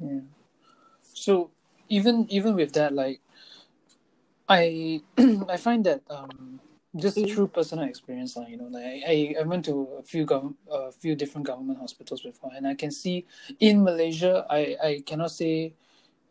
Yeah. 0.00 0.20
So 1.14 1.50
even 1.88 2.26
even 2.30 2.54
with 2.56 2.72
that, 2.74 2.92
like, 2.94 3.20
I 4.48 5.02
I 5.48 5.56
find 5.56 5.84
that 5.86 6.02
um 6.10 6.60
just 6.96 7.18
through 7.28 7.48
personal 7.48 7.84
experience, 7.84 8.36
like, 8.36 8.48
you 8.48 8.56
know, 8.56 8.66
like 8.66 9.02
I, 9.06 9.36
I 9.38 9.42
went 9.44 9.64
to 9.66 9.86
a 10.00 10.02
few 10.02 10.26
gov- 10.26 10.54
a 10.70 10.90
few 10.90 11.14
different 11.14 11.46
government 11.46 11.78
hospitals 11.78 12.22
before, 12.22 12.50
and 12.56 12.66
I 12.66 12.74
can 12.74 12.90
see 12.90 13.26
in 13.60 13.84
Malaysia, 13.84 14.46
I 14.50 14.76
I 14.82 15.02
cannot 15.06 15.30
say. 15.30 15.74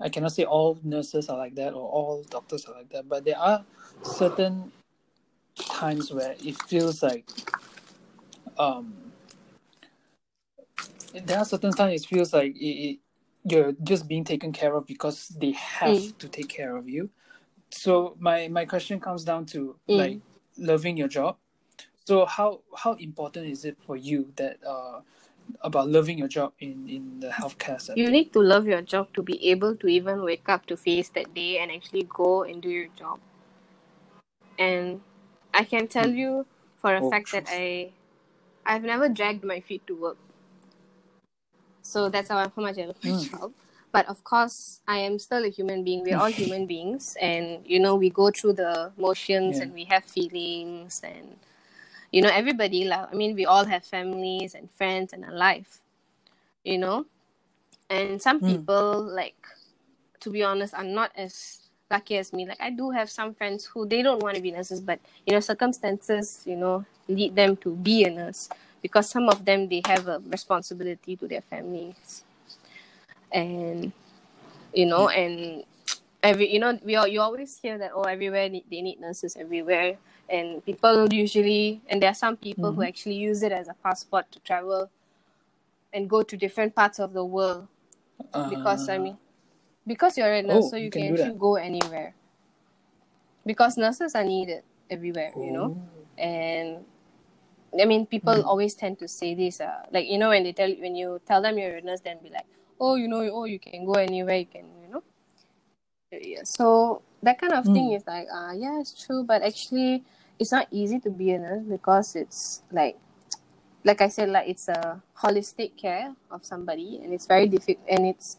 I 0.02 0.10
cannot 0.10 0.32
say 0.34 0.44
all 0.46 0.80
nurses 0.84 1.30
are 1.30 1.38
like 1.38 1.56
that 1.56 1.74
or 1.74 1.90
all 1.90 2.24
doctors 2.30 2.66
are 2.66 2.74
like 2.74 2.90
that, 2.92 3.10
but 3.10 3.26
there 3.26 3.38
are 3.38 3.66
certain 4.04 4.72
times 5.56 6.12
where 6.14 6.36
it 6.44 6.62
feels 6.64 7.04
like 7.04 7.26
um 8.58 8.94
there 11.14 11.38
are 11.40 11.46
certain 11.46 11.72
times 11.74 12.02
it 12.04 12.08
feels 12.08 12.34
like 12.34 12.56
it, 12.56 12.66
it, 12.66 13.00
you're 13.52 13.74
just 13.84 14.08
being 14.08 14.24
taken 14.24 14.52
care 14.52 14.76
of 14.76 14.86
because 14.88 15.30
they 15.40 15.52
have 15.52 15.96
Mm. 15.96 16.18
to 16.20 16.28
take 16.30 16.50
care 16.50 16.76
of 16.78 16.90
you 16.90 17.10
so 17.72 18.16
my 18.20 18.48
my 18.50 18.66
question 18.66 19.00
comes 19.00 19.24
down 19.24 19.46
to 19.46 19.76
Mm. 19.90 19.98
like 19.98 20.20
loving 20.58 20.98
your 20.98 21.08
job 21.10 21.38
so 22.06 22.26
how 22.26 22.62
how 22.76 22.94
important 22.96 23.48
is 23.48 23.66
it 23.66 23.78
for 23.86 23.96
you 23.98 24.32
that 24.36 24.58
uh 24.66 25.02
about 25.62 25.90
loving 25.90 26.18
your 26.18 26.28
job 26.28 26.54
in 26.60 26.88
in 26.88 27.20
the 27.20 27.30
healthcare 27.30 27.80
setting 27.82 28.04
You 28.04 28.12
need 28.12 28.34
to 28.34 28.42
love 28.42 28.68
your 28.68 28.82
job 28.82 29.14
to 29.14 29.24
be 29.24 29.38
able 29.52 29.76
to 29.78 29.88
even 29.88 30.24
wake 30.24 30.50
up 30.50 30.66
to 30.68 30.78
face 30.78 31.10
that 31.10 31.34
day 31.34 31.58
and 31.60 31.72
actually 31.72 32.04
go 32.04 32.44
and 32.44 32.62
do 32.62 32.70
your 32.70 32.88
job. 32.98 33.20
And 34.60 35.02
I 35.54 35.64
can 35.64 35.88
tell 35.88 36.10
you 36.10 36.46
for 36.78 36.96
a 36.96 37.02
Oh, 37.02 37.10
fact 37.12 37.32
that. 37.32 37.46
I 37.48 37.94
I've 38.66 38.84
never 38.84 39.10
dragged 39.10 39.44
my 39.44 39.60
feet 39.62 39.86
to 39.88 39.96
work. 39.96 40.18
So 41.90 42.08
that's 42.10 42.30
how, 42.30 42.38
how 42.38 42.62
much 42.62 42.78
I 42.78 42.86
love 42.86 42.98
my 43.04 43.10
Mm. 43.12 43.32
job. 43.32 43.52
But 43.92 44.08
of 44.08 44.24
course, 44.24 44.82
I 44.88 45.00
am 45.00 45.18
still 45.18 45.44
a 45.44 45.50
human 45.50 45.84
being. 45.84 46.04
We're 46.04 46.18
all 46.18 46.32
human 46.44 46.68
beings, 46.68 47.18
and 47.20 47.66
you 47.66 47.80
know 47.80 47.96
we 47.96 48.10
go 48.12 48.30
through 48.30 48.54
the 48.54 48.92
motions 48.98 49.58
Yeah. 49.58 49.64
and 49.64 49.74
we 49.74 49.86
have 49.86 50.06
feelings, 50.06 51.02
and 51.04 51.38
you 52.12 52.22
know 52.22 52.30
everybody. 52.30 52.86
I 52.92 53.14
mean, 53.14 53.36
we 53.36 53.46
all 53.46 53.66
have 53.66 53.84
families 53.84 54.54
and 54.54 54.70
friends 54.70 55.14
and 55.14 55.26
a 55.26 55.32
life, 55.34 55.82
you 56.64 56.78
know. 56.78 57.06
And 57.90 58.22
some 58.22 58.42
Mm. 58.42 58.48
people, 58.48 59.02
like, 59.02 59.42
to 60.22 60.30
be 60.30 60.44
honest, 60.44 60.76
are 60.76 60.84
not 60.86 61.12
as 61.16 61.62
lucky 61.90 62.18
as 62.18 62.34
me. 62.34 62.46
Like, 62.46 62.62
I 62.62 62.70
do 62.70 62.92
have 62.92 63.10
some 63.10 63.34
friends 63.34 63.66
who 63.66 63.88
they 63.88 64.04
don't 64.04 64.22
want 64.22 64.36
to 64.36 64.42
be 64.42 64.52
nurses, 64.52 64.80
but 64.82 65.00
you 65.26 65.34
know, 65.34 65.40
circumstances, 65.42 66.44
you 66.46 66.56
know, 66.56 66.86
lead 67.08 67.36
them 67.36 67.58
to 67.66 67.76
be 67.76 68.04
a 68.06 68.12
nurse 68.12 68.50
because 68.82 69.10
some 69.10 69.30
of 69.30 69.46
them 69.46 69.68
they 69.70 69.82
have 69.86 70.08
a 70.08 70.20
responsibility 70.30 71.16
to 71.18 71.28
their 71.28 71.42
families, 71.42 72.24
and 73.32 73.92
you 74.74 74.86
know, 74.86 75.10
and 75.10 75.64
every 76.24 76.52
you 76.54 76.60
know, 76.60 76.80
we 76.84 76.96
all, 76.96 77.08
you 77.08 77.22
always 77.22 77.58
hear 77.60 77.78
that 77.78 77.92
oh, 77.96 78.04
everywhere 78.04 78.50
need, 78.50 78.66
they 78.70 78.82
need 78.82 79.00
nurses 79.00 79.36
everywhere, 79.38 79.98
and 80.30 80.64
people 80.66 81.12
usually, 81.14 81.82
and 81.90 82.02
there 82.02 82.12
are 82.12 82.16
some 82.16 82.38
people 82.38 82.74
who 82.74 82.82
Mhm. 82.82 82.88
actually 82.88 83.16
use 83.16 83.44
it 83.44 83.52
as 83.52 83.68
a 83.68 83.76
passport 83.84 84.32
to 84.32 84.40
travel 84.40 84.90
and 85.94 86.10
go 86.10 86.22
to 86.24 86.38
different 86.38 86.76
parts 86.76 87.00
of 87.00 87.14
the 87.14 87.24
world 87.26 87.68
because 88.50 88.90
I 88.90 88.98
Uh, 88.98 89.04
mean, 89.04 89.18
because 89.88 90.18
you're 90.18 90.34
a 90.34 90.42
nurse, 90.44 90.68
Oh, 90.68 90.70
so 90.72 90.78
you 90.78 90.86
you 90.86 90.92
can, 90.92 91.04
can 91.04 91.14
actually 91.14 91.34
go 91.40 91.56
anywhere. 91.56 92.14
Because 93.46 93.78
nurses 93.78 94.16
are 94.16 94.24
needed 94.24 94.64
everywhere, 94.90 95.34
you 95.40 95.52
know. 95.52 95.72
oh. 95.72 95.78
And 96.18 96.86
I 97.80 97.86
mean, 97.86 98.06
people 98.06 98.34
Mm. 98.36 98.46
always 98.46 98.74
tend 98.76 99.00
to 99.00 99.08
say 99.08 99.36
this, 99.36 99.60
uh, 99.62 99.86
like 99.92 100.08
you 100.08 100.18
know, 100.18 100.30
when 100.30 100.44
they 100.44 100.54
tell 100.54 100.72
when 100.80 100.96
you 100.96 101.20
tell 101.28 101.42
them 101.42 101.58
you're 101.58 101.78
a 101.78 101.82
nurse, 101.82 102.02
then 102.02 102.18
be 102.24 102.30
like, 102.30 102.46
oh, 102.80 102.96
you 102.96 103.08
know, 103.08 103.22
oh, 103.32 103.46
you 103.46 103.60
can 103.60 103.86
go 103.86 103.94
anywhere, 103.94 104.38
you 104.38 104.46
can, 104.46 104.66
you 104.82 104.90
know. 104.90 105.04
Yeah. 106.12 106.42
So 106.44 107.02
that 107.22 107.40
kind 107.40 107.54
of 107.54 107.66
thing 107.66 107.90
Mm. 107.92 107.98
is 107.98 108.04
like, 108.08 108.28
ah, 108.34 108.50
uh, 108.50 108.54
yeah, 108.54 108.80
it's 108.80 108.94
true, 109.06 109.24
but 109.24 109.42
actually, 109.44 110.04
it's 110.40 110.52
not 110.52 110.68
easy 110.72 111.00
to 111.02 111.10
be 111.12 111.32
a 111.32 111.40
nurse 111.40 111.64
because 111.64 112.16
it's 112.16 112.64
like 112.72 112.98
like 113.84 114.02
I 114.02 114.10
said, 114.10 114.30
like 114.30 114.48
it's 114.50 114.68
a 114.68 115.02
holistic 115.18 115.78
care 115.78 116.16
of 116.32 116.44
somebody, 116.46 117.00
and 117.04 117.14
it's 117.14 117.26
very 117.28 117.48
difficult, 117.48 117.86
and 117.90 118.06
it's 118.08 118.38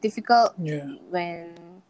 difficult 0.00 0.54
Yeah. 0.60 0.84
when 1.10 1.82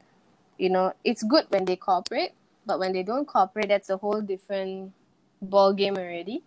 you 0.59 0.71
know 0.71 0.93
it's 1.05 1.23
good 1.23 1.47
when 1.51 1.65
they 1.65 1.77
cooperate, 1.77 2.33
but 2.67 2.79
when 2.79 2.93
they 2.93 3.03
don't 3.03 3.27
cooperate, 3.27 3.69
that's 3.69 3.91
a 3.91 3.97
whole 3.97 4.21
different 4.21 4.93
ball 5.41 5.73
game 5.73 5.97
already. 5.97 6.43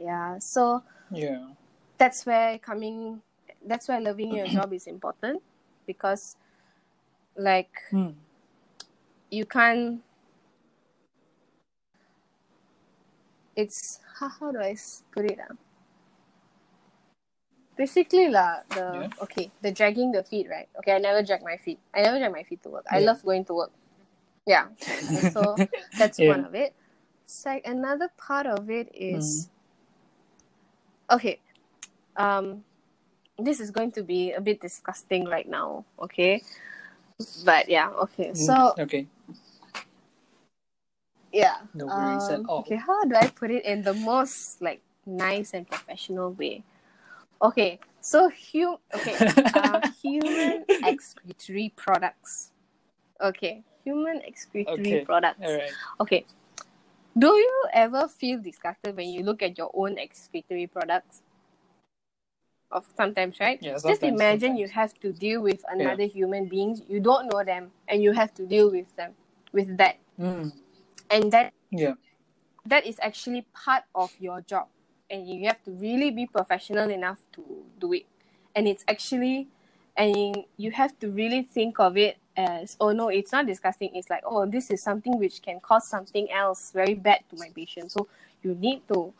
Yeah, 0.00 0.38
so 0.40 0.82
Yeah. 1.12 1.52
that's 1.98 2.24
where 2.24 2.58
coming, 2.58 3.20
that's 3.66 3.86
why 3.86 3.98
loving 3.98 4.32
your 4.32 4.46
job 4.48 4.72
is 4.72 4.86
important 4.86 5.42
because, 5.86 6.36
like, 7.36 7.76
Mm. 7.92 8.14
you 9.30 9.44
can't. 9.44 10.00
It's 13.54 14.00
how, 14.18 14.28
how 14.28 14.52
do 14.52 14.58
i 14.60 14.74
put 15.12 15.26
it? 15.26 15.38
Uh? 15.38 15.52
Basically, 17.76 18.28
lah, 18.28 18.64
the 18.72 19.04
Yeah. 19.04 19.08
okay, 19.20 19.50
the 19.60 19.70
dragging 19.72 20.12
the 20.12 20.24
feet, 20.24 20.48
right? 20.48 20.68
Okay, 20.80 20.96
I 20.96 20.98
never 20.98 21.20
drag 21.22 21.42
my 21.44 21.58
feet. 21.60 21.78
I 21.92 22.00
never 22.02 22.16
drag 22.18 22.32
my 22.32 22.44
feet 22.44 22.62
to 22.64 22.70
work. 22.70 22.86
I 22.88 23.00
love 23.00 23.20
going 23.22 23.44
to 23.52 23.54
work. 23.54 23.72
Yeah, 24.46 24.68
so 25.32 25.56
that's 26.00 26.16
Yeah. 26.18 26.28
one 26.40 26.44
of 26.48 26.54
it. 26.54 26.72
Sec- 27.26 27.66
another 27.68 28.08
part 28.16 28.46
of 28.46 28.70
it 28.70 28.88
is 28.96 29.48
Mm-hmm. 29.48 29.59
Okay. 31.10 31.38
Um, 32.16 32.64
this 33.38 33.60
is 33.60 33.70
going 33.70 33.92
to 33.92 34.02
be 34.02 34.32
a 34.32 34.40
bit 34.40 34.60
disgusting 34.60 35.24
right 35.24 35.48
now. 35.48 35.84
Okay, 35.98 36.42
but 37.44 37.68
yeah, 37.68 37.90
okay. 38.08 38.30
Mm, 38.32 38.36
So 38.36 38.74
okay. 38.78 39.06
yeah. 41.32 41.56
No 41.74 41.86
worries 41.86 42.28
at 42.30 42.40
Um, 42.40 42.46
all. 42.48 42.60
Okay, 42.60 42.76
how 42.76 43.04
do 43.04 43.14
I 43.16 43.26
put 43.28 43.50
it 43.50 43.64
in 43.64 43.82
the 43.82 43.94
most 43.94 44.60
like 44.60 44.80
nice 45.06 45.54
and 45.54 45.66
professional 45.66 46.32
way? 46.32 46.62
Okay, 47.42 47.80
so 48.00 48.28
hu- 48.52 48.80
okay, 48.94 49.16
uh, 49.54 49.80
human 50.02 50.64
excretory 50.84 51.72
products. 51.76 52.52
Okay, 53.20 53.62
human 53.84 54.20
excretory 54.22 54.84
Okay. 54.84 55.04
products. 55.04 55.40
All 55.44 55.52
right. 55.56 55.72
Okay. 56.00 56.24
Do 57.18 57.28
you 57.34 57.64
ever 57.72 58.08
feel 58.08 58.40
disgusted 58.40 58.96
when 58.96 59.08
you 59.08 59.22
look 59.22 59.42
at 59.42 59.58
your 59.58 59.70
own 59.74 59.98
excretory 59.98 60.66
products? 60.66 61.22
Of 62.70 62.86
sometimes, 62.96 63.40
right? 63.40 63.58
Yeah, 63.60 63.72
Just 63.72 64.00
sometimes, 64.00 64.14
imagine 64.14 64.56
you 64.56 64.68
have 64.68 64.94
to 65.00 65.12
deal 65.12 65.42
with 65.42 65.64
another 65.68 66.04
human 66.04 66.46
beings. 66.46 66.82
You 66.88 67.00
don't 67.00 67.26
know 67.26 67.42
them, 67.42 67.72
and 67.88 68.00
you 68.00 68.12
have 68.12 68.32
to 68.34 68.46
deal 68.46 68.70
with 68.70 68.94
them 68.94 69.14
with 69.52 69.76
that, 69.78 69.98
Mm. 70.18 70.52
and 71.10 71.32
that 71.32 71.52
Yeah. 71.70 71.94
that 72.64 72.86
is 72.86 72.98
actually 73.02 73.42
part 73.52 73.84
of 73.94 74.14
your 74.20 74.40
job 74.42 74.68
and 75.10 75.26
you 75.26 75.46
have 75.48 75.62
to 75.64 75.72
really 75.72 76.10
be 76.10 76.26
professional 76.26 76.90
enough 76.90 77.18
to 77.32 77.64
do 77.80 77.92
it 77.92 78.06
and 78.54 78.68
it's 78.68 78.84
actually 78.86 79.48
and 79.96 80.44
you 80.56 80.70
have 80.70 80.96
to 81.00 81.10
really 81.10 81.42
think 81.42 81.80
of 81.80 81.96
it 81.96 82.18
as 82.40 82.76
oh 82.80 82.92
no 82.92 83.08
it's 83.08 83.32
not 83.32 83.46
disgusting 83.46 83.90
it's 83.94 84.08
like 84.10 84.22
oh 84.24 84.46
this 84.46 84.70
is 84.70 84.82
something 84.82 85.18
which 85.18 85.42
can 85.42 85.58
cause 85.60 85.86
something 85.86 86.30
else 86.32 86.70
very 86.72 86.94
bad 86.94 87.20
to 87.28 87.36
my 87.36 87.48
patient 87.54 87.90
so 87.92 88.06
you 88.42 88.54
need 88.54 88.80
to 88.88 89.12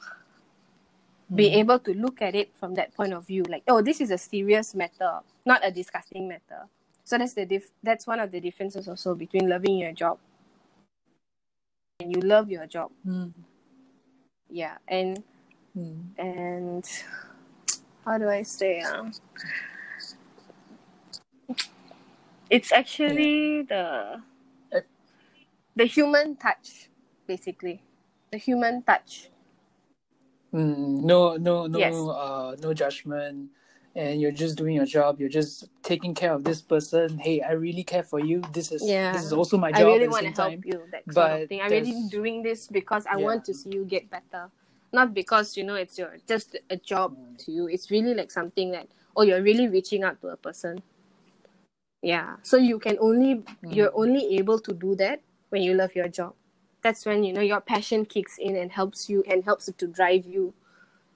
be 1.35 1.51
Mhm. 1.51 1.57
able 1.63 1.79
to 1.79 1.93
look 1.95 2.23
at 2.23 2.35
it 2.35 2.49
from 2.57 2.75
that 2.75 2.95
point 2.95 3.13
of 3.13 3.27
view 3.27 3.45
like 3.55 3.63
oh 3.69 3.81
this 3.83 4.01
is 4.01 4.11
a 4.11 4.19
serious 4.19 4.75
matter 4.75 5.21
not 5.45 5.61
a 5.65 5.71
disgusting 5.71 6.27
matter 6.29 6.67
so 7.05 7.19
that's 7.19 7.35
the 7.35 7.47
diff- 7.47 7.73
that's 7.83 8.07
one 8.07 8.19
of 8.21 8.31
the 8.33 8.41
differences 8.41 8.89
also 8.89 9.15
between 9.15 9.49
loving 9.49 9.79
your 9.79 9.93
job 9.93 10.19
and 12.01 12.15
you 12.15 12.21
love 12.23 12.51
your 12.51 12.67
job 12.67 12.91
Mm. 13.07 13.33
yeah 14.49 14.79
and 14.89 15.23
Mm. 15.77 16.03
and 16.19 16.85
how 18.05 18.19
do 18.19 18.29
I 18.29 18.43
say 18.43 18.81
um 18.83 19.13
it's 22.51 22.73
actually 22.73 23.63
the 23.63 24.23
Uh, 24.73 24.81
the 25.77 25.87
human 25.87 26.37
touch 26.37 26.91
basically 27.27 27.83
the 28.33 28.39
human 28.39 28.83
touch 28.83 29.31
Mm, 30.55 31.03
no, 31.03 31.37
no, 31.39 31.69
no, 31.69 31.81
Yes. 31.81 31.97
uh, 32.11 32.57
no 32.63 32.75
judgment, 32.75 33.51
and 33.97 34.21
you're 34.21 34.33
just 34.33 34.59
doing 34.59 34.75
your 34.77 34.87
job. 34.87 35.21
You're 35.21 35.31
just 35.31 35.71
taking 35.85 36.15
care 36.15 36.35
of 36.35 36.45
this 36.45 36.63
person. 36.63 37.19
Hey, 37.19 37.43
I 37.43 37.53
really 37.53 37.85
care 37.85 38.03
for 38.03 38.21
you. 38.21 38.43
This 38.53 38.73
is 38.73 38.83
Yeah. 38.83 39.13
this 39.13 39.25
is 39.25 39.33
also 39.33 39.59
my 39.59 39.73
job. 39.73 39.83
I 39.83 39.85
really 39.95 40.09
want 40.09 40.27
to 40.27 40.33
help 40.33 40.53
time. 40.53 40.65
you 40.65 40.89
that 40.93 41.05
sort 41.15 41.17
but 41.17 41.43
of 41.43 41.49
thing 41.49 41.63
I'm 41.63 41.71
really 41.71 42.03
doing 42.11 42.43
this 42.43 42.67
because 42.69 43.07
I 43.07 43.19
Yeah. 43.19 43.27
want 43.27 43.45
to 43.47 43.55
see 43.55 43.71
you 43.71 43.85
get 43.87 44.11
better 44.11 44.51
not 44.93 45.15
because 45.15 45.57
you 45.57 45.65
know 45.65 45.77
it's 45.77 45.99
your 45.99 46.19
just 46.29 46.57
a 46.71 46.77
job 46.77 47.13
Mm. 47.17 47.39
to 47.45 47.53
you 47.53 47.69
it's 47.69 47.91
really 47.93 48.15
like 48.15 48.33
something 48.33 48.73
that 48.73 48.89
oh 49.17 49.23
you're 49.23 49.43
really 49.43 49.69
reaching 49.69 50.03
out 50.05 50.21
to 50.23 50.29
a 50.29 50.37
person 50.37 50.83
yeah 52.03 52.37
so 52.43 52.57
you 52.57 52.79
can 52.79 52.97
only 53.01 53.37
Mm. 53.63 53.75
you're 53.77 53.93
only 53.95 54.37
able 54.39 54.59
to 54.59 54.73
do 54.73 54.95
that 54.97 55.21
when 55.51 55.63
you 55.63 55.75
love 55.75 55.95
your 55.95 56.09
job 56.09 56.35
that's 56.83 57.05
when 57.05 57.25
you 57.25 57.33
know 57.33 57.43
your 57.43 57.61
passion 57.61 58.05
kicks 58.07 58.39
in 58.39 58.57
and 58.57 58.73
helps 58.73 59.09
you 59.11 59.23
and 59.29 59.45
helps 59.45 59.69
it 59.69 59.77
to 59.79 59.87
drive 59.87 60.25
you 60.27 60.55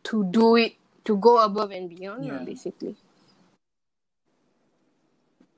to 0.02 0.24
do 0.24 0.56
it 0.56 0.74
to 1.04 1.16
go 1.16 1.38
above 1.42 1.70
and 1.70 1.88
beyond 1.88 2.24
Yeah. 2.24 2.44
basically 2.44 2.96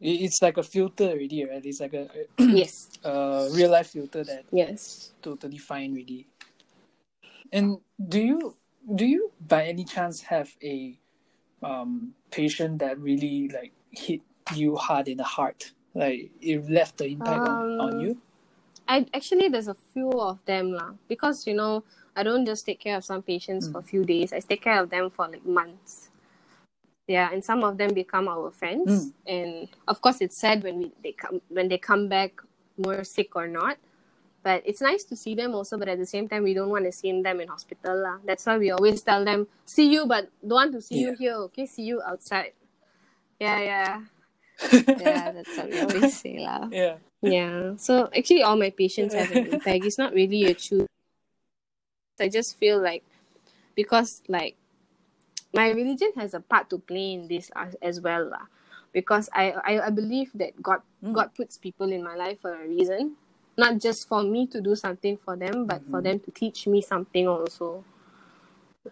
It- 0.01 0.21
It's 0.29 0.43
like 0.43 0.59
a 0.59 0.63
filter 0.63 1.05
already, 1.05 1.45
right? 1.47 1.65
It's 1.65 1.81
like 1.81 1.95
a, 1.95 2.07
yes. 2.39 2.91
a 3.03 3.49
real 3.53 3.71
life 3.71 3.89
filter 3.89 4.23
that 4.25 4.45
Yes. 4.53 5.13
totally 5.23 5.57
fine 5.57 5.93
already. 5.93 6.27
And 7.51 7.79
do 7.97 8.21
you 8.21 8.57
do 8.95 9.07
you 9.07 9.33
by 9.41 9.65
any 9.67 9.85
chance 9.85 10.21
have 10.29 10.55
a 10.63 10.99
um 11.63 12.15
patient 12.31 12.79
that 12.81 12.99
really 13.01 13.49
like 13.49 13.73
hit 13.91 14.21
you 14.55 14.77
hard 14.77 15.09
in 15.09 15.19
the 15.19 15.25
heart? 15.25 15.73
Like 15.95 16.31
it 16.41 16.69
left 16.69 16.99
the 16.99 17.07
impact 17.07 17.41
on, 17.41 17.81
on 17.81 17.93
Um, 17.95 18.01
you? 18.01 18.21
I 18.89 19.07
actually 19.13 19.49
there's 19.49 19.69
a 19.69 19.75
few 19.75 20.13
of 20.13 20.39
them 20.47 20.73
lah 20.73 20.95
because 21.09 21.47
you 21.47 21.55
know 21.55 21.83
I 22.15 22.23
don't 22.23 22.47
just 22.47 22.65
take 22.65 22.81
care 22.81 22.97
of 22.97 23.05
some 23.05 23.23
patients 23.23 23.69
for 23.69 23.79
a 23.81 23.83
few 23.83 24.05
days. 24.05 24.33
I 24.33 24.41
take 24.41 24.63
care 24.63 24.81
of 24.81 24.91
them 24.91 25.11
for 25.11 25.29
like 25.29 25.45
months. 25.45 26.11
Yeah, 27.07 27.31
and 27.33 27.45
some 27.45 27.63
of 27.63 27.79
them 27.79 27.95
become 27.95 28.27
our 28.27 28.51
friends. 28.51 29.13
And 29.27 29.69
of 29.87 30.01
course, 30.01 30.21
it's 30.21 30.39
sad 30.41 30.63
when 30.63 30.79
we 30.79 30.93
they 31.03 31.13
come 31.13 31.41
when 31.49 31.69
they 31.69 31.79
come 31.79 32.09
back 32.09 32.41
more 32.77 33.05
sick 33.05 33.37
or 33.37 33.47
not. 33.49 33.79
But 34.43 34.63
it's 34.65 34.81
nice 34.81 35.03
to 35.11 35.17
see 35.17 35.35
them 35.35 35.55
also. 35.55 35.77
But 35.77 35.89
at 35.89 35.99
the 35.99 36.07
same 36.07 36.29
time, 36.29 36.43
we 36.43 36.55
don't 36.55 36.71
want 36.71 36.85
to 36.85 36.93
see 36.93 37.11
them 37.11 37.41
in 37.41 37.49
hospital 37.49 37.99
lah. 37.99 38.19
That's 38.25 38.47
why 38.47 38.59
we 38.59 38.71
always 38.71 39.03
tell 39.03 39.25
them, 39.25 39.47
"See 39.67 39.91
you, 39.91 40.07
but 40.07 40.31
don't 40.41 40.71
want 40.71 40.73
to 40.73 40.83
see 40.83 41.03
you 41.03 41.15
here. 41.19 41.35
Okay, 41.51 41.67
see 41.67 41.83
you 41.83 42.03
outside." 42.03 42.55
Yeah, 43.39 43.59
yeah, 43.61 43.93
yeah. 44.73 45.33
That's 45.35 45.57
what 45.57 45.71
we 45.71 45.81
always 45.81 46.17
say 46.21 46.39
lah. 46.39 46.69
yeah. 46.71 46.97
Yeah. 47.23 47.75
So 47.77 48.09
actually, 48.17 48.43
all 48.43 48.57
my 48.57 48.71
patients 48.71 49.15
have 49.15 49.31
an 49.33 49.47
impact. 49.47 49.85
It's 49.85 49.99
not 49.99 50.13
really 50.13 50.45
a 50.45 50.55
choose. 50.55 50.87
I 52.21 52.29
just 52.29 52.57
feel 52.57 52.81
like 52.81 53.05
because 53.75 54.23
like 54.29 54.57
my 55.53 55.71
religion 55.71 56.13
has 56.17 56.35
a 56.35 56.41
part 56.41 56.71
to 56.71 56.79
play 56.79 57.13
in 57.15 57.29
this 57.29 57.51
as, 57.57 57.77
as 57.83 58.01
well, 58.01 58.31
lah. 58.31 58.47
Because 58.93 59.29
I, 59.35 59.53
I 59.65 59.87
I 59.87 59.91
believe 59.91 60.31
that 60.35 60.57
God 60.63 60.81
Mm. 61.05 61.13
God 61.13 61.35
puts 61.37 61.61
people 61.61 61.93
in 61.93 62.03
my 62.03 62.17
life 62.17 62.41
for 62.41 62.57
a 62.57 62.67
reason, 62.67 63.21
not 63.61 63.79
just 63.79 64.09
for 64.09 64.25
me 64.25 64.49
to 64.49 64.65
do 64.65 64.75
something 64.75 65.17
for 65.21 65.37
them, 65.37 65.69
but 65.69 65.85
for 65.87 66.01
them 66.01 66.19
to 66.25 66.31
teach 66.33 66.67
me 66.67 66.81
something 66.81 67.29
also. 67.29 67.85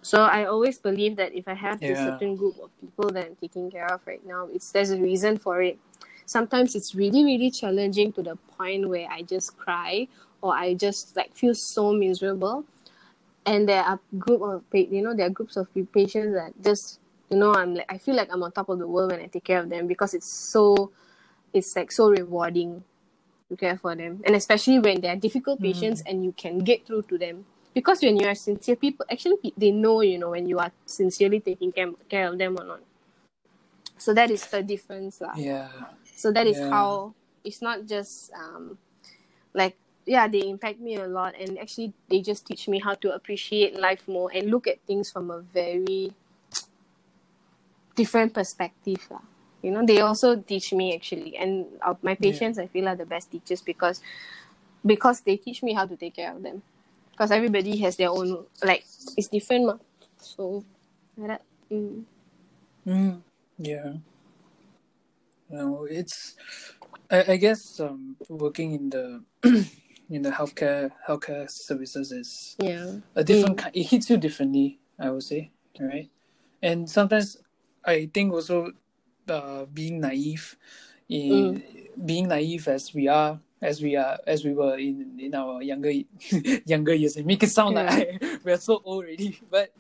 So 0.03 0.23
I 0.23 0.47
always 0.47 0.79
believe 0.79 1.17
that 1.17 1.35
if 1.35 1.49
I 1.49 1.55
have 1.55 1.81
this 1.81 1.99
certain 1.99 2.37
group 2.37 2.59
of 2.63 2.71
people 2.81 3.11
that 3.11 3.27
I'm 3.27 3.37
taking 3.37 3.71
care 3.71 3.87
of 3.93 4.01
right 4.07 4.25
now, 4.27 4.49
it's 4.53 4.71
there's 4.73 4.91
a 4.91 4.99
reason 4.99 5.39
for 5.39 5.63
it. 5.63 5.79
Sometimes 6.27 6.75
it's 6.75 6.95
really 6.95 7.25
really 7.25 7.51
challenging 7.51 8.13
to 8.13 8.23
the 8.23 8.37
point 8.57 8.89
where 8.89 9.07
i 9.11 9.21
just 9.21 9.59
cry 9.59 10.09
or 10.41 10.55
i 10.57 10.73
just 10.73 11.15
like 11.17 11.35
feel 11.35 11.55
so 11.55 11.93
miserable. 11.93 12.65
And 13.45 13.69
there 13.69 13.83
are 13.83 14.01
group 14.19 14.41
of 14.41 14.63
you 14.73 15.03
know 15.03 15.15
there 15.15 15.27
are 15.27 15.31
groups 15.31 15.57
of 15.57 15.69
patients 15.93 16.33
that 16.35 16.53
just 16.63 16.99
you 17.31 17.37
know 17.37 17.55
i'm 17.55 17.75
like 17.75 17.91
i 17.93 17.99
feel 17.99 18.15
like 18.15 18.29
i'm 18.33 18.43
on 18.43 18.53
top 18.53 18.69
of 18.69 18.79
the 18.79 18.87
world 18.87 19.13
when 19.13 19.21
i 19.21 19.27
take 19.27 19.45
care 19.45 19.61
of 19.61 19.69
them 19.69 19.87
because 19.87 20.15
it's 20.15 20.27
so 20.27 20.93
it's 21.53 21.77
like 21.77 21.93
so 21.93 22.11
rewarding 22.11 22.83
to 23.49 23.57
care 23.57 23.79
for 23.79 23.95
them. 23.95 24.21
And 24.27 24.35
especially 24.35 24.79
when 24.79 25.01
they 25.01 25.09
are 25.09 25.17
difficult 25.17 25.59
hmm. 25.59 25.67
patients 25.67 26.03
and 26.07 26.25
you 26.25 26.33
can 26.33 26.59
get 26.59 26.87
through 26.87 27.03
to 27.03 27.19
them 27.19 27.47
because 27.75 28.01
when 28.01 28.17
you 28.17 28.27
are 28.27 28.35
sincere 28.35 28.77
people 28.77 29.05
actually 29.11 29.53
they 29.59 29.71
know 29.71 30.01
you 30.01 30.19
know 30.19 30.31
when 30.31 30.47
you 30.49 30.59
are 30.59 30.73
sincerely 30.87 31.41
taking 31.41 31.73
care, 31.73 31.91
care 32.09 32.29
of 32.29 32.39
them 32.39 32.57
or 32.59 32.65
not 32.65 32.81
so 33.99 34.13
that 34.13 34.31
is 34.31 34.45
the 34.53 34.63
difference 34.63 35.21
lah. 35.21 35.33
Yeah. 35.37 35.69
So 36.15 36.31
that 36.33 36.47
is 36.47 36.59
Yeah. 36.61 36.71
how 36.71 37.15
it's 37.45 37.63
not 37.63 37.87
just 37.87 38.33
um 38.37 38.77
like 39.55 39.77
yeah, 40.05 40.29
they 40.29 40.45
impact 40.45 40.81
me 40.81 40.97
a 40.97 41.09
lot 41.09 41.33
and 41.41 41.57
actually 41.59 41.95
they 42.13 42.21
just 42.21 42.45
teach 42.45 42.69
me 42.69 42.81
how 42.81 42.93
to 43.01 43.15
appreciate 43.15 43.81
life 43.81 44.05
more 44.07 44.29
and 44.35 44.51
look 44.51 44.67
at 44.69 44.77
things 44.85 45.09
from 45.11 45.31
a 45.31 45.41
very 45.41 46.13
different 47.97 48.35
perspective. 48.35 49.01
lah. 49.09 49.25
You 49.65 49.73
know, 49.73 49.81
they 49.81 50.05
also 50.05 50.37
teach 50.37 50.77
me 50.77 50.93
actually 50.93 51.41
and 51.41 51.65
uh, 51.81 51.97
my 52.05 52.15
patients 52.21 52.59
I 52.61 52.69
feel 52.69 52.85
are 52.89 52.97
the 52.97 53.09
best 53.09 53.33
teachers 53.33 53.63
because 53.65 54.05
because 54.85 55.25
they 55.25 55.41
teach 55.41 55.63
me 55.65 55.73
how 55.73 55.89
to 55.89 55.97
take 55.97 56.21
care 56.21 56.37
of 56.37 56.45
them. 56.45 56.61
Because 57.15 57.31
everybody 57.31 57.79
has 57.79 57.95
their 57.97 58.11
own 58.11 58.45
like 58.63 58.85
it's 59.17 59.29
different 59.29 59.67
ma. 59.67 59.75
So 60.19 60.65
like 61.17 61.29
that. 61.39 61.43
Mm. 61.71 62.05
Mm, 62.87 63.23
yeah. 63.59 63.93
No, 65.49 65.85
it's. 65.85 66.35
I, 67.11 67.33
I 67.33 67.37
guess 67.37 67.79
um, 67.81 68.17
working 68.29 68.73
in 68.75 68.91
the 68.91 69.23
in 70.11 70.23
the 70.23 70.31
healthcare 70.31 70.91
healthcare 71.07 71.49
services 71.51 72.11
is 72.11 72.57
Yeah. 72.59 72.99
a 73.15 73.23
different 73.23 73.59
kind. 73.59 73.71
It 73.77 73.85
hits 73.85 74.11
you 74.11 74.17
differently, 74.17 74.81
I 74.99 75.11
would 75.11 75.23
say, 75.23 75.53
right? 75.79 76.11
And 76.63 76.91
sometimes 76.91 77.37
I 77.85 78.11
think 78.13 78.33
also 78.33 78.73
uh, 79.29 79.67
being 79.73 80.01
naive, 80.01 80.57
in 81.09 81.63
being 82.05 82.29
naive 82.29 82.67
as 82.69 82.93
we 82.93 83.07
are, 83.07 83.39
as 83.65 83.81
we 83.83 83.97
are, 83.97 84.19
as 84.27 84.45
we 84.45 84.53
were 84.53 84.77
in 84.79 85.19
in 85.19 85.35
our 85.35 85.63
younger 85.63 85.91
younger 86.67 86.95
years, 86.95 87.17
it 87.17 87.25
make 87.27 87.43
it 87.43 87.51
sound 87.51 87.75
like 87.75 88.23
we're 88.45 88.59
so 88.59 88.75
old 88.85 89.05
already, 89.05 89.39
but 89.51 89.73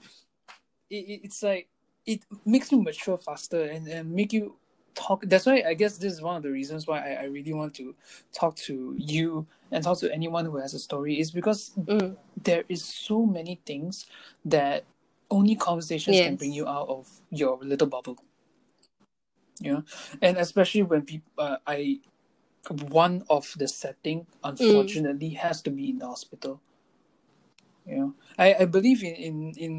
it, 0.90 0.96
it, 0.96 1.20
it's 1.24 1.42
like 1.42 1.68
it 2.06 2.24
makes 2.44 2.72
you 2.72 2.82
mature 2.82 3.18
faster 3.18 3.62
and, 3.64 3.86
and 3.88 4.10
make 4.10 4.32
you 4.32 4.56
talk. 4.94 5.24
That's 5.26 5.46
why 5.46 5.62
i 5.66 5.74
guess 5.74 5.98
this 5.98 6.12
is 6.14 6.22
one 6.22 6.36
of 6.36 6.42
the 6.42 6.50
reasons 6.50 6.86
why 6.86 6.98
I, 7.00 7.22
I 7.22 7.24
really 7.26 7.52
want 7.52 7.74
to 7.74 7.94
talk 8.32 8.56
to 8.68 8.94
you 8.96 9.46
and 9.70 9.82
talk 9.84 9.98
to 10.00 10.12
anyone 10.12 10.44
who 10.46 10.56
has 10.58 10.72
a 10.74 10.78
story 10.78 11.20
is 11.20 11.30
because 11.30 11.72
Mm. 11.76 12.16
there 12.42 12.64
is 12.68 12.84
so 12.84 13.26
many 13.26 13.60
things 13.66 14.06
that 14.44 14.84
only 15.30 15.56
conversations 15.56 16.16
can 16.20 16.36
bring 16.36 16.52
you 16.52 16.66
out 16.68 16.88
of 16.88 17.08
your 17.30 17.58
little 17.62 17.88
bubble. 17.88 18.16
You 19.60 19.72
know 19.72 19.82
and 20.22 20.36
especially 20.38 20.82
when 20.82 21.02
people 21.02 21.30
uh, 21.38 21.56
i 21.66 21.98
one 22.70 23.24
of 23.28 23.52
the 23.56 23.68
setting 23.68 24.26
unfortunately 24.42 25.30
has 25.30 25.62
to 25.62 25.70
be 25.70 25.90
in 25.90 25.98
the 25.98 26.06
hospital. 26.06 26.60
You 27.86 27.96
know 27.96 28.10
i 28.38 28.54
i 28.54 28.64
believe 28.64 29.04
in 29.04 29.14
in 29.14 29.34
in 29.60 29.72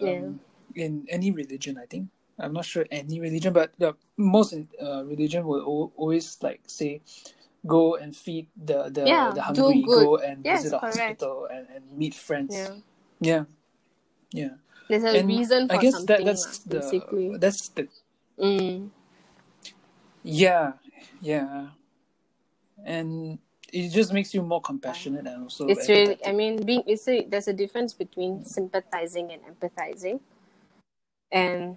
um, 0.00 0.40
in 0.74 1.04
any 1.12 1.30
religion 1.30 1.76
i 1.76 1.84
think. 1.86 2.08
I'm 2.40 2.54
not 2.56 2.64
sure 2.64 2.86
any 2.90 3.20
religion 3.20 3.52
but 3.52 3.76
the 3.78 3.94
most 4.16 4.56
uh, 4.80 5.04
religion 5.04 5.44
will 5.46 5.60
al- 5.60 5.92
always 6.00 6.40
like 6.40 6.64
say 6.66 7.02
go 7.66 7.96
and 7.96 8.16
feed 8.16 8.48
the 8.56 8.88
the, 8.88 9.04
Yeah, 9.04 9.30
the 9.36 9.42
hungry 9.42 9.82
go 9.84 10.16
and 10.16 10.40
Yes, 10.42 10.64
visit 10.64 10.72
a 10.74 10.80
correct. 10.80 11.20
hospital 11.20 11.46
and, 11.52 11.68
and 11.68 11.84
meet 11.92 12.14
friends. 12.16 12.56
Yeah. 12.56 12.72
yeah. 13.20 13.44
Yeah. 14.32 14.54
There's 14.88 15.04
a 15.04 15.12
and 15.20 15.28
reason 15.28 15.68
for 15.68 15.74
i 15.76 15.78
guess 15.78 15.92
something 15.92 16.24
that 16.24 16.24
that's 16.24 16.58
the 16.64 16.80
that's 17.38 17.68
the 17.76 17.84
Mm. 18.40 18.88
yeah. 20.24 20.72
Yeah 21.20 21.76
and 22.92 23.38
it 23.72 23.88
just 23.90 24.12
makes 24.12 24.34
you 24.34 24.42
more 24.42 24.60
compassionate 24.60 25.26
and 25.26 25.44
also 25.44 25.68
It's 25.68 25.88
really. 25.88 26.18
I 26.26 26.32
mean, 26.32 26.62
being 26.64 26.82
it's 26.86 27.08
a, 27.08 27.24
there's 27.24 27.48
a 27.48 27.52
difference 27.52 27.94
between 27.94 28.44
sympathizing 28.44 29.32
and 29.32 29.40
empathizing, 29.48 30.20
and 31.30 31.76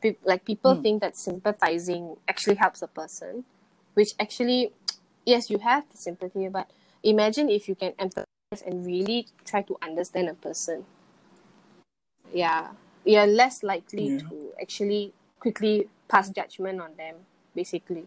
pe- 0.00 0.22
like 0.24 0.44
people 0.44 0.76
Mm. 0.76 0.82
think 0.82 0.96
that 1.02 1.16
sympathizing 1.16 2.16
actually 2.28 2.56
helps 2.56 2.82
a 2.82 2.86
person, 2.88 3.44
which 3.94 4.10
actually, 4.20 4.72
yes, 5.26 5.50
you 5.50 5.58
have 5.58 5.84
the 5.90 5.98
sympathy, 5.98 6.48
but 6.48 6.70
imagine 7.02 7.50
if 7.50 7.68
you 7.68 7.74
can 7.74 7.92
empathize 7.98 8.62
and 8.66 8.86
really 8.86 9.26
try 9.44 9.62
to 9.62 9.76
understand 9.82 10.28
a 10.28 10.34
person. 10.34 10.84
Yeah, 12.32 12.72
you're 13.04 13.26
less 13.26 13.62
likely 13.62 14.06
Yeah. 14.14 14.28
to 14.28 14.52
actually 14.60 15.12
quickly 15.40 15.88
pass 16.08 16.30
judgment 16.30 16.80
on 16.80 16.94
them. 16.96 17.26
Basically, 17.54 18.06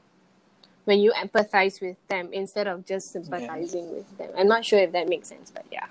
when 0.85 0.99
you 0.99 1.13
empathize 1.13 1.81
with 1.81 1.97
them 2.07 2.29
instead 2.33 2.67
of 2.67 2.85
just 2.85 3.11
sympathizing 3.11 3.91
with 3.91 4.17
them. 4.17 4.31
I'm 4.37 4.47
not 4.47 4.65
sure 4.65 4.79
if 4.79 4.93
that 4.93 5.09
makes 5.09 5.29
sense, 5.29 5.51
but 5.51 5.65
yeah. 5.71 5.87